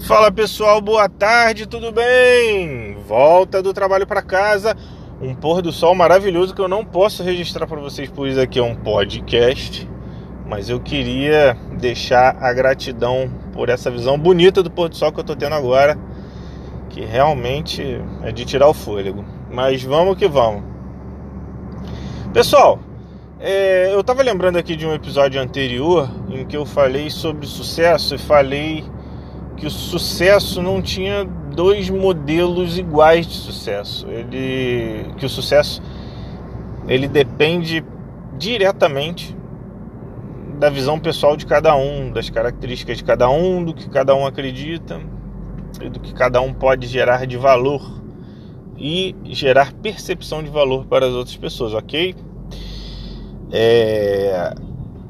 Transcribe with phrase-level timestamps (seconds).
[0.00, 2.96] Fala pessoal, boa tarde, tudo bem?
[3.08, 4.76] Volta do trabalho para casa,
[5.20, 8.62] um pôr do sol maravilhoso que eu não posso registrar para vocês, pois aqui é
[8.62, 9.88] um podcast,
[10.46, 15.18] mas eu queria deixar a gratidão por essa visão bonita do pôr do sol que
[15.18, 15.98] eu tô tendo agora,
[16.90, 19.24] que realmente é de tirar o fôlego.
[19.50, 20.62] Mas vamos que vamos.
[22.32, 22.78] Pessoal,
[23.40, 28.14] é, eu tava lembrando aqui de um episódio anterior em que eu falei sobre sucesso
[28.14, 28.84] e falei
[29.56, 34.06] que o sucesso não tinha dois modelos iguais de sucesso.
[34.08, 35.82] Ele que o sucesso
[36.86, 37.84] ele depende
[38.38, 39.36] diretamente
[40.58, 44.26] da visão pessoal de cada um, das características de cada um, do que cada um
[44.26, 45.00] acredita
[45.80, 47.82] e do que cada um pode gerar de valor
[48.78, 52.14] e gerar percepção de valor para as outras pessoas, ok?
[53.50, 54.54] É...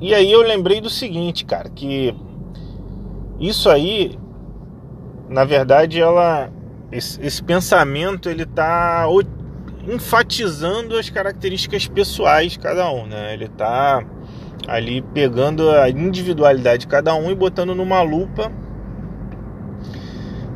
[0.00, 2.14] E aí eu lembrei do seguinte, cara, que
[3.40, 4.18] isso aí
[5.28, 6.50] na verdade, ela
[6.92, 9.06] esse, esse pensamento ele está
[9.86, 13.34] enfatizando as características pessoais de cada um, né?
[13.34, 14.04] Ele está
[14.66, 18.50] ali pegando a individualidade de cada um e botando numa lupa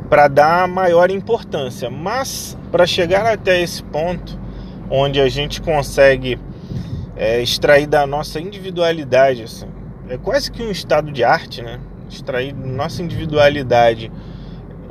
[0.08, 1.90] para dar maior importância.
[1.90, 4.38] Mas para chegar até esse ponto
[4.90, 6.38] onde a gente consegue
[7.16, 9.68] é, extrair da nossa individualidade, assim,
[10.08, 11.78] é quase que um estado de arte, né?
[12.08, 14.10] Extrair nossa individualidade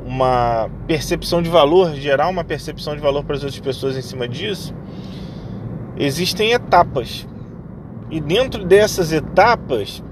[0.08, 4.26] uma percepção de valor, gerar uma percepção de valor para as outras pessoas em cima
[4.26, 4.74] disso,
[5.98, 7.28] existem etapas.
[8.10, 10.02] E dentro dessas etapas,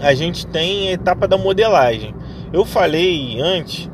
[0.00, 2.12] a gente tem a etapa da modelagem.
[2.52, 3.88] Eu falei antes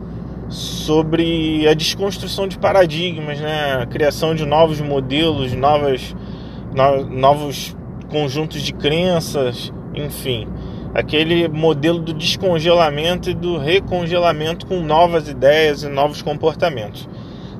[0.49, 3.83] sobre a desconstrução de paradigmas, né?
[3.83, 6.17] a criação de novos modelos, novas,
[6.75, 7.77] no, novos
[8.09, 10.49] conjuntos de crenças, enfim
[10.95, 17.09] aquele modelo do descongelamento e do recongelamento com novas ideias e novos comportamentos.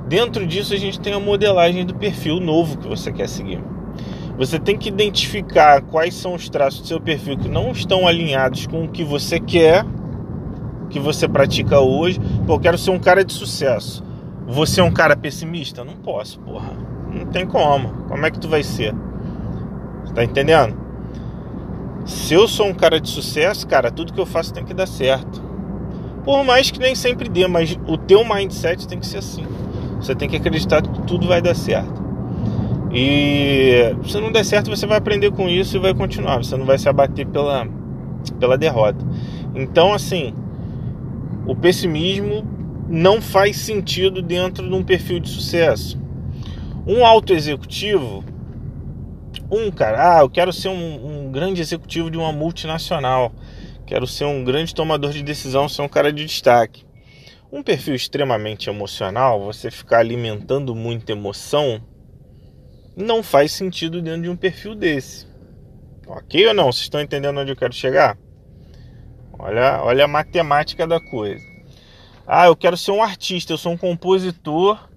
[0.07, 3.61] Dentro disso, a gente tem a modelagem do perfil novo que você quer seguir.
[4.37, 8.67] Você tem que identificar quais são os traços do seu perfil que não estão alinhados
[8.67, 9.85] com o que você quer,
[10.91, 12.21] que você pratica hoje.
[12.47, 14.05] Pô, eu quero ser um cara de sucesso.
[14.47, 15.85] Você é um cara pessimista?
[15.85, 16.73] Não posso, porra.
[17.11, 17.89] Não tem como.
[18.09, 18.95] Como é que tu vai ser?
[20.15, 20.82] Tá entendendo?
[22.05, 24.87] Se eu sou um cara de sucesso, cara, tudo que eu faço tem que dar
[24.87, 25.43] certo.
[26.25, 29.45] Por mais que nem sempre dê, mas o teu mindset tem que ser assim.
[29.97, 32.03] Você tem que acreditar que tudo vai dar certo.
[32.93, 36.39] E se não der certo, você vai aprender com isso e vai continuar.
[36.39, 37.67] Você não vai se abater pela,
[38.39, 39.05] pela derrota.
[39.55, 40.35] Então, assim,
[41.47, 42.45] o pessimismo
[42.89, 45.99] não faz sentido dentro de um perfil de sucesso.
[46.87, 48.25] Um auto executivo,
[49.53, 53.31] um cara, ah, eu quero ser um, um grande executivo de uma multinacional,
[53.87, 56.87] quero ser um grande tomador de decisão, ser um cara de destaque.
[57.53, 61.83] Um perfil extremamente emocional, você ficar alimentando muita emoção,
[62.97, 65.27] não faz sentido dentro de um perfil desse.
[66.07, 66.73] Ok ou não?
[66.73, 68.17] Vocês estão entendendo onde eu quero chegar?
[69.39, 71.45] Olha, olha a matemática da coisa.
[72.27, 74.89] Ah, eu quero ser um artista, eu sou um compositor,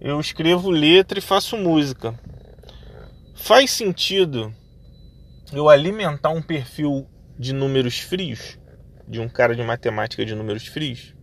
[0.00, 2.18] eu escrevo letra e faço música.
[3.34, 4.54] Faz sentido
[5.52, 7.06] eu alimentar um perfil
[7.36, 8.58] de números frios,
[9.08, 11.14] de um cara de matemática de números frios?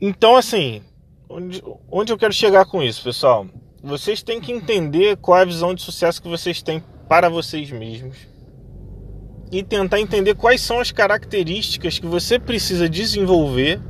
[0.00, 0.82] Então, assim,
[1.28, 3.46] onde, onde eu quero chegar com isso, pessoal?
[3.82, 7.70] Vocês têm que entender qual é a visão de sucesso que vocês têm para vocês
[7.70, 8.16] mesmos
[9.50, 13.80] e tentar entender quais são as características que você precisa desenvolver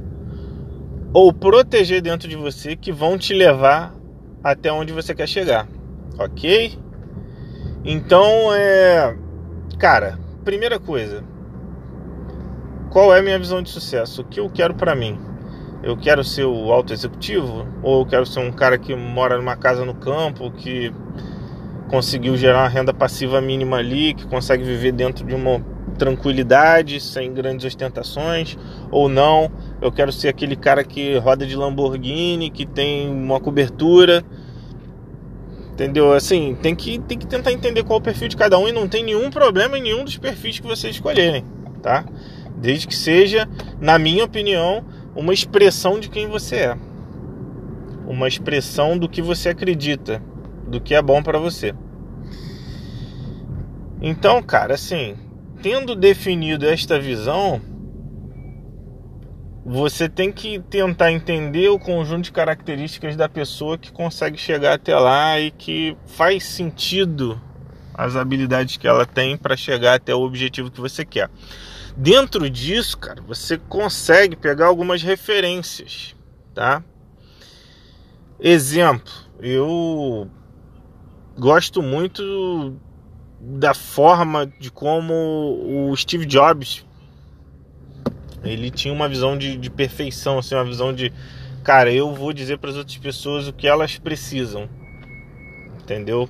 [1.13, 3.96] ou proteger dentro de você que vão te levar
[4.43, 5.67] até onde você quer chegar,
[6.19, 6.79] ok?
[7.85, 9.17] Então, é.
[9.79, 11.23] Cara, primeira coisa.
[12.91, 14.23] Qual é a minha visão de sucesso?
[14.23, 15.21] O que eu quero para mim?
[15.83, 17.67] Eu quero ser o alto executivo?
[17.83, 20.93] Ou eu quero ser um cara que mora numa casa no campo, que
[21.89, 25.63] conseguiu gerar uma renda passiva mínima ali, que consegue viver dentro de uma
[25.97, 28.57] tranquilidade, sem grandes ostentações,
[28.91, 29.51] ou não,
[29.81, 34.25] eu quero ser aquele cara que roda de Lamborghini, que tem uma cobertura.
[35.73, 36.13] Entendeu?
[36.13, 38.73] Assim, tem que, tem que tentar entender qual é o perfil de cada um e
[38.73, 41.45] não tem nenhum problema em nenhum dos perfis que vocês escolherem,
[41.83, 42.05] tá?
[42.57, 43.47] Desde que seja,
[43.79, 44.83] na minha opinião,
[45.15, 46.77] uma expressão de quem você é.
[48.07, 50.23] Uma expressão do que você acredita,
[50.67, 51.75] do que é bom para você.
[54.01, 55.17] Então, cara, assim,
[55.63, 57.61] tendo definido esta visão,
[59.65, 64.97] você tem que tentar entender o conjunto de características da pessoa que consegue chegar até
[64.97, 67.41] lá e que faz sentido
[67.93, 71.31] as habilidades que ela tem para chegar até o objetivo que você quer.
[71.97, 76.15] Dentro disso, cara, você consegue pegar algumas referências,
[76.55, 76.85] tá?
[78.39, 80.31] Exemplo, eu
[81.39, 82.79] gosto muito
[83.49, 86.85] da forma de como o Steve Jobs
[88.43, 91.13] ele tinha uma visão de, de perfeição, assim, uma visão de
[91.63, 94.69] cara, eu vou dizer para as outras pessoas o que elas precisam,
[95.81, 96.29] entendeu?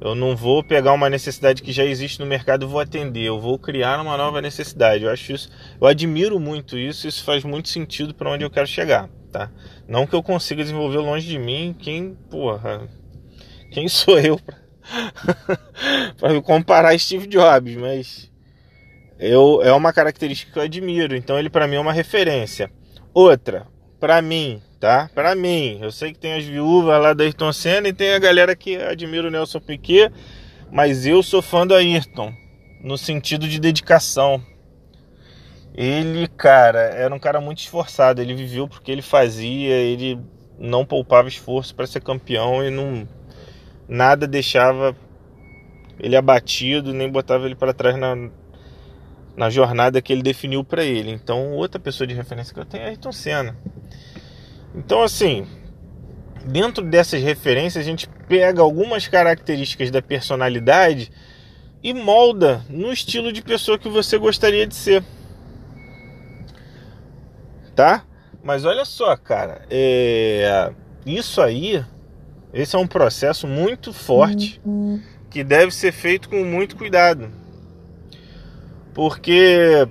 [0.00, 3.24] Eu não vou pegar uma necessidade que já existe no mercado e vou atender.
[3.24, 5.02] Eu vou criar uma nova necessidade.
[5.02, 5.50] Eu acho isso,
[5.80, 7.08] eu admiro muito isso.
[7.08, 9.50] Isso faz muito sentido para onde eu quero chegar, tá?
[9.88, 11.74] Não que eu consiga desenvolver longe de mim.
[11.76, 12.88] Quem, porra,
[13.72, 14.40] quem sou eu
[16.18, 17.76] para comparar Steve Jobs?
[17.76, 18.30] Mas
[19.18, 21.16] eu é uma característica que eu admiro.
[21.16, 22.70] Então ele para mim é uma referência.
[23.12, 23.66] Outra,
[23.98, 25.10] para mim, tá?
[25.14, 28.18] Para mim, eu sei que tem as viúvas lá da Ayrton Senna e tem a
[28.18, 30.12] galera que admira o Nelson Piquet,
[30.70, 32.32] mas eu sou fã do Ayrton
[32.82, 34.42] no sentido de dedicação.
[35.74, 40.18] Ele, cara, era um cara muito esforçado, ele viveu porque ele fazia, ele
[40.58, 43.06] não poupava esforço para ser campeão e não
[43.88, 44.94] nada deixava
[45.98, 48.30] ele abatido, nem botava ele para trás na,
[49.36, 51.10] na jornada que ele definiu para ele.
[51.10, 53.56] Então, outra pessoa de referência que eu tenho é Ayrton Senna.
[54.74, 55.46] Então, assim,
[56.44, 61.10] dentro dessas referências, a gente pega algumas características da personalidade
[61.82, 65.02] e molda no estilo de pessoa que você gostaria de ser.
[67.74, 68.04] Tá?
[68.42, 70.72] Mas olha só, cara, é...
[71.06, 71.84] isso aí,
[72.52, 74.60] esse é um processo muito forte
[75.30, 77.30] que deve ser feito com muito cuidado.
[78.94, 79.86] Porque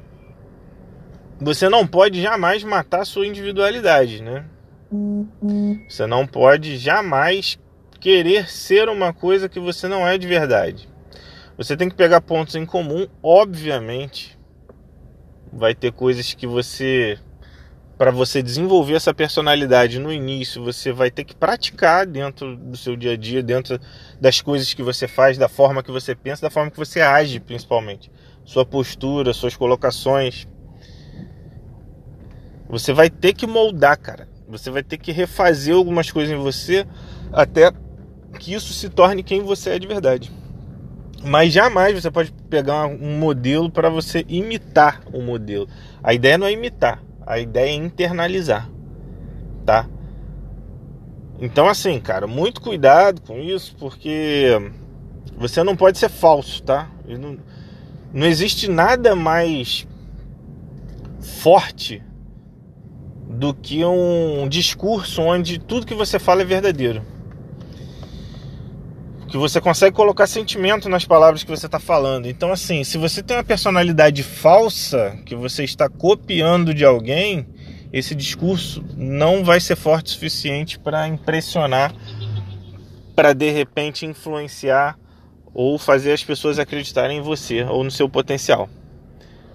[1.40, 4.46] você não pode jamais matar sua individualidade, né?
[5.88, 7.60] Você não pode jamais
[8.00, 10.90] querer ser uma coisa que você não é de verdade.
[11.58, 14.38] Você tem que pegar pontos em comum, obviamente.
[15.52, 17.18] Vai ter coisas que você
[17.98, 22.96] para você desenvolver essa personalidade no início, você vai ter que praticar dentro do seu
[22.96, 23.80] dia a dia, dentro
[24.22, 27.40] das coisas que você faz, da forma que você pensa, da forma que você age,
[27.40, 28.12] principalmente.
[28.46, 30.48] Sua postura, suas colocações.
[32.70, 34.30] Você vai ter que moldar, cara.
[34.48, 36.86] Você vai ter que refazer algumas coisas em você
[37.34, 37.72] até
[38.40, 40.32] que isso se torne quem você é de verdade.
[41.24, 45.68] Mas jamais você pode pegar um modelo para você imitar o modelo.
[46.04, 48.70] A ideia não é imitar, a ideia é internalizar,
[49.66, 49.86] tá?
[51.40, 54.72] Então assim, cara, muito cuidado com isso, porque
[55.38, 56.90] você não pode ser falso, tá?
[57.06, 57.38] Não,
[58.14, 59.86] não existe nada mais
[61.20, 62.02] forte
[63.30, 67.04] do que um discurso onde tudo que você fala é verdadeiro.
[69.28, 72.28] Que você consegue colocar sentimento nas palavras que você está falando.
[72.28, 77.46] Então, assim, se você tem uma personalidade falsa que você está copiando de alguém,
[77.92, 81.94] esse discurso não vai ser forte o suficiente para impressionar,
[83.16, 84.98] para de repente influenciar
[85.54, 88.70] ou fazer as pessoas acreditarem em você ou no seu potencial.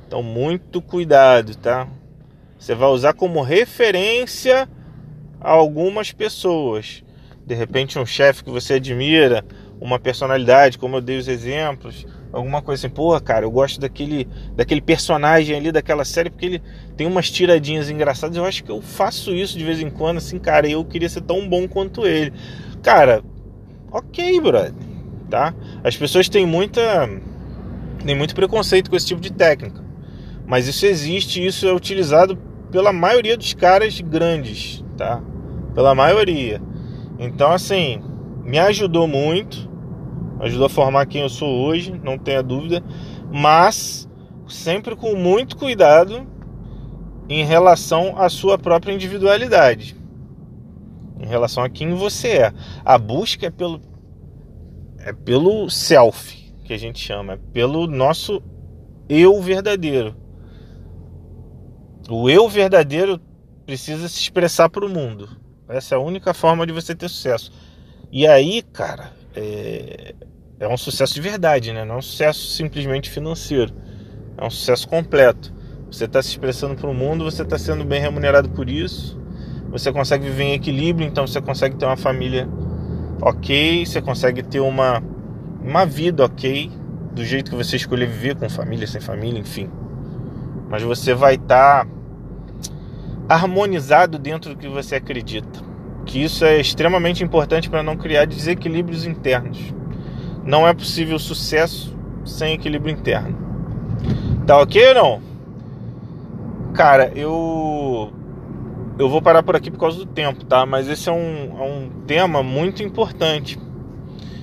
[0.06, 1.88] Então, muito cuidado, tá?
[2.58, 4.68] Você vai usar como referência
[5.40, 7.02] algumas pessoas.
[7.46, 9.44] De repente, um chefe que você admira,
[9.82, 14.28] uma personalidade, como eu dei os exemplos, alguma coisa assim, pô, cara, eu gosto daquele,
[14.54, 16.62] daquele personagem ali daquela série porque ele
[16.96, 18.36] tem umas tiradinhas engraçadas.
[18.36, 21.22] Eu acho que eu faço isso de vez em quando, assim, cara, eu queria ser
[21.22, 22.32] tão bom quanto ele.
[22.80, 23.24] Cara,
[23.90, 24.72] ok, brother,
[25.28, 25.52] tá?
[25.82, 27.08] As pessoas têm muita,
[28.06, 29.84] têm muito preconceito com esse tipo de técnica,
[30.46, 32.38] mas isso existe, isso é utilizado
[32.70, 35.20] pela maioria dos caras grandes, tá?
[35.74, 36.62] Pela maioria.
[37.18, 38.00] Então, assim,
[38.44, 39.71] me ajudou muito,
[40.42, 42.82] ajudou a formar quem eu sou hoje, não tenha dúvida,
[43.32, 44.08] mas
[44.48, 46.26] sempre com muito cuidado
[47.28, 49.96] em relação à sua própria individualidade,
[51.20, 52.52] em relação a quem você é.
[52.84, 53.80] A busca é pelo
[54.98, 58.42] é pelo self que a gente chama, é pelo nosso
[59.08, 60.16] eu verdadeiro.
[62.10, 63.20] O eu verdadeiro
[63.64, 65.28] precisa se expressar para o mundo.
[65.68, 67.52] Essa é a única forma de você ter sucesso.
[68.10, 70.14] E aí, cara, é,
[70.60, 71.84] é um sucesso de verdade, né?
[71.84, 73.72] Não é um sucesso simplesmente financeiro.
[74.36, 75.52] É um sucesso completo.
[75.90, 79.20] Você está se expressando para o mundo, você está sendo bem remunerado por isso.
[79.70, 82.48] Você consegue viver em equilíbrio, então você consegue ter uma família
[83.20, 85.02] ok, você consegue ter uma,
[85.62, 86.70] uma vida ok,
[87.12, 89.70] do jeito que você escolher viver, com família, sem família, enfim
[90.72, 91.90] mas você vai estar tá
[93.28, 95.60] harmonizado dentro do que você acredita.
[96.04, 99.58] Que isso é extremamente importante para não criar desequilíbrios internos.
[100.44, 103.36] Não é possível sucesso sem equilíbrio interno.
[104.46, 105.22] Tá ok ou não?
[106.74, 108.12] Cara, eu
[108.98, 110.66] eu vou parar por aqui por causa do tempo, tá?
[110.66, 113.58] Mas esse é um, é um tema muito importante.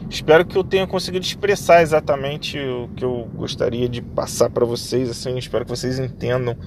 [0.09, 5.09] Espero que eu tenha conseguido expressar exatamente o que eu gostaria de passar para vocês.
[5.09, 6.57] Assim, espero que vocês entendam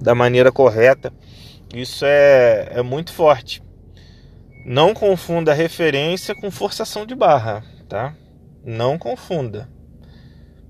[0.00, 1.12] da maneira correta.
[1.74, 3.62] Isso é, é muito forte.
[4.64, 8.14] Não confunda referência com forçação de barra, tá?
[8.64, 9.68] Não confunda.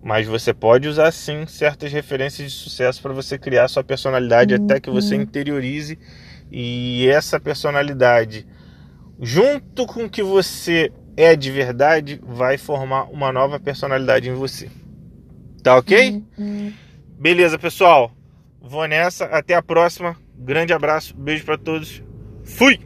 [0.02, 4.64] Mas você pode usar sim certas referências de sucesso para você criar sua personalidade uhum.
[4.64, 5.98] até que você interiorize
[6.50, 8.46] e essa personalidade,
[9.20, 14.68] junto com o que você é de verdade, vai formar uma nova personalidade em você.
[15.62, 16.22] Tá ok?
[16.36, 16.72] Uhum.
[17.18, 18.12] Beleza, pessoal.
[18.60, 19.24] Vou nessa.
[19.26, 20.16] Até a próxima.
[20.36, 21.16] Grande abraço.
[21.16, 22.02] Beijo para todos.
[22.44, 22.78] Fui!